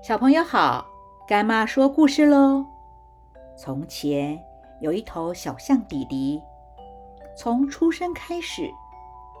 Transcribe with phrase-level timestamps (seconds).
[0.00, 0.86] 小朋友好，
[1.28, 2.64] 干妈说故事喽。
[3.56, 4.42] 从前
[4.80, 6.42] 有一头小象弟弟，
[7.36, 8.70] 从出生开始，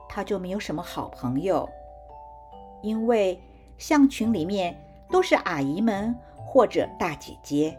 [0.08, 1.68] 他就没有什么好朋友，
[2.82, 3.40] 因为
[3.76, 4.76] 象群里面
[5.10, 6.14] 都是阿姨们
[6.46, 7.76] 或者大姐姐，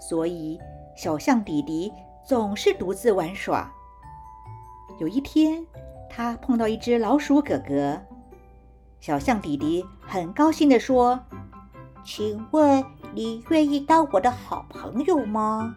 [0.00, 0.58] 所以
[0.96, 1.92] 小象弟弟
[2.24, 3.70] 总是独自玩耍。
[4.98, 5.62] 有一天，
[6.08, 8.00] 他碰到一只老鼠哥哥，
[9.00, 11.20] 小象弟弟很高兴地说。
[12.04, 12.84] 请问
[13.14, 15.74] 你愿意当我的好朋友吗？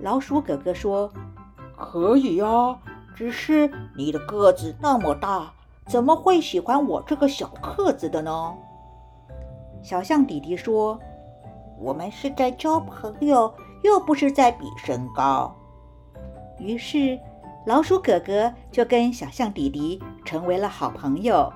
[0.00, 1.12] 老鼠哥哥说
[1.76, 2.78] ：“可以呀，
[3.14, 5.52] 只是你的个子那么大，
[5.86, 8.54] 怎么会喜欢我这个小个子的呢？”
[9.82, 10.98] 小象弟弟说
[11.80, 15.52] ：“我们是在交朋友，又不是在比身高。”
[16.60, 17.18] 于是，
[17.66, 21.52] 老鼠哥哥就跟小象弟弟成为了好朋友。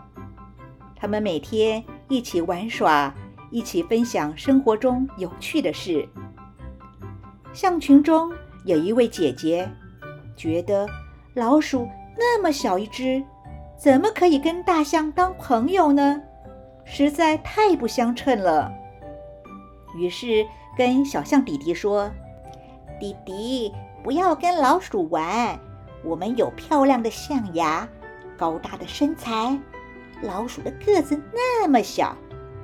[0.96, 3.14] 他们每天一起玩耍。
[3.50, 6.08] 一起分享生活中有趣的事。
[7.52, 8.32] 象群中
[8.64, 9.68] 有一位姐姐，
[10.36, 10.86] 觉得
[11.34, 13.22] 老鼠那么小一只，
[13.78, 16.20] 怎么可以跟大象当朋友呢？
[16.84, 18.72] 实在太不相称了。
[19.96, 22.10] 于是跟小象弟弟说
[23.00, 25.58] ：“弟弟，不要跟老鼠玩，
[26.04, 27.88] 我们有漂亮的象牙，
[28.36, 29.58] 高大的身材，
[30.22, 32.14] 老鼠的个子那么小。”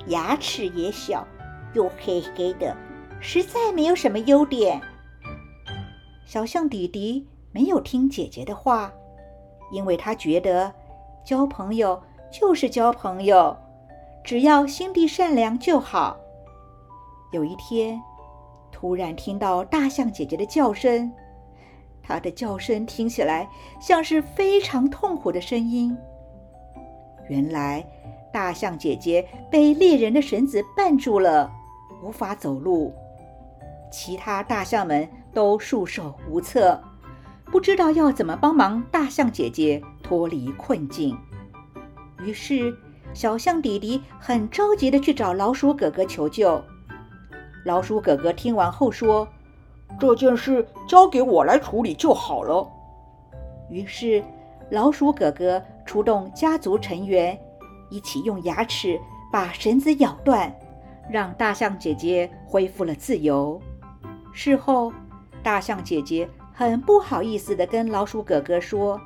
[0.07, 1.25] 牙齿也小，
[1.73, 2.75] 又黑黑的，
[3.21, 4.81] 实在没有什么优点。
[6.25, 8.91] 小象弟弟没有听姐姐的话，
[9.71, 10.73] 因为他觉得
[11.23, 13.55] 交朋友就是交朋友，
[14.23, 16.17] 只要心地善良就好。
[17.31, 18.01] 有一天，
[18.71, 21.11] 突然听到大象姐姐的叫声，
[22.01, 23.47] 她的叫声听起来
[23.79, 25.97] 像是非常痛苦的声音。
[27.29, 27.85] 原来。
[28.33, 31.51] 大象姐姐被猎人的绳子绊住了，
[32.03, 32.91] 无法走路。
[33.91, 36.81] 其他大象们都束手无策，
[37.45, 41.15] 不知道要怎么帮忙大象姐姐脱离困境。
[42.23, 42.75] 于是，
[43.13, 46.59] 小象弟弟很着急地去找老鼠哥哥求救。
[47.65, 49.27] 老鼠哥哥听完后说
[49.99, 52.67] ：“这件事交给我来处理就好了。”
[53.69, 54.23] 于是，
[54.71, 57.39] 老鼠哥哥出动家族成员。
[57.93, 58.99] 一起用牙齿
[59.31, 60.51] 把绳子咬断，
[61.07, 63.61] 让大象姐姐恢复了自由。
[64.31, 64.91] 事后，
[65.43, 68.99] 大象姐姐很不好意思地跟老鼠哥哥说：“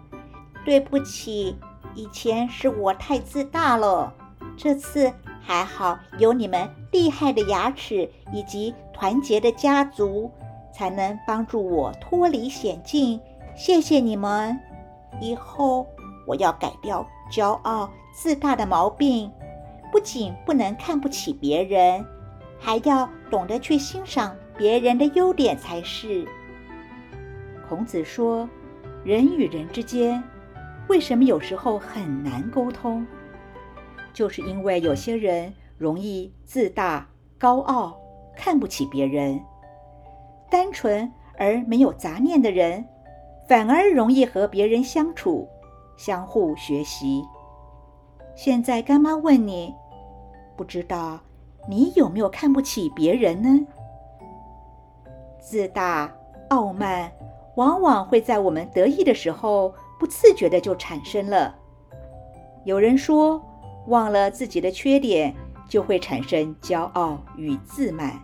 [0.63, 1.57] 对不起，
[1.95, 4.13] 以前是我太自大了。
[4.55, 5.11] 这次
[5.41, 10.31] 还好有你们厉害的牙齿以及团结的家族，
[10.73, 13.19] 才能帮助我脱离险境。
[13.53, 14.57] 谢谢你们，
[15.19, 15.85] 以后
[16.27, 19.29] 我要改掉。”骄傲自大的毛病，
[19.91, 22.05] 不仅不能看不起别人，
[22.57, 26.25] 还要懂得去欣赏别人的优点才是。
[27.67, 28.47] 孔子说
[29.03, 30.23] ：“人与人之间，
[30.87, 33.05] 为什么有时候很难沟通？
[34.13, 37.05] 就是因为有些人容易自大、
[37.37, 37.99] 高傲，
[38.37, 39.37] 看不起别人；
[40.49, 42.85] 单纯而没有杂念的人，
[43.49, 45.45] 反而容易和别人相处。”
[45.97, 47.25] 相互学习。
[48.35, 49.73] 现在干妈问你，
[50.55, 51.19] 不知道
[51.67, 53.67] 你有没有看不起别人呢？
[55.41, 56.13] 自大、
[56.49, 57.11] 傲慢，
[57.55, 61.55] 往往会在我们得意的时候，不自觉的就产生了。
[62.63, 63.41] 有人说，
[63.87, 65.33] 忘了自己的缺点，
[65.67, 68.21] 就会产生骄傲与自满。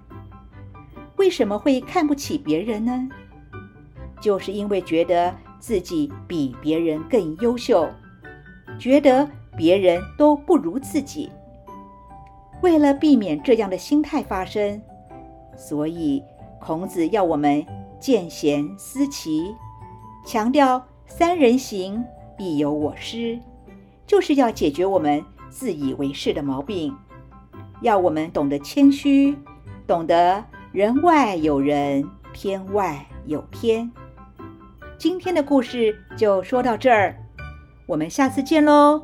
[1.18, 3.10] 为什么会看不起别人呢？
[4.22, 5.34] 就是因为觉得。
[5.64, 7.90] 自己比别人更优秀，
[8.78, 9.26] 觉得
[9.56, 11.32] 别人都不如自己。
[12.62, 14.82] 为了避免这样的心态发生，
[15.56, 16.22] 所以
[16.60, 17.66] 孔子要我们
[17.98, 19.56] 见贤思齐，
[20.26, 22.04] 强调三人行
[22.38, 23.40] 必有我师，
[24.06, 26.94] 就是要解决我们自以为是的毛病，
[27.80, 29.38] 要我们懂得谦虚，
[29.88, 30.44] 懂得
[30.74, 33.90] 人外有人，天外有天。
[35.04, 37.14] 今天的故事就说到这儿，
[37.86, 39.04] 我们下次见喽。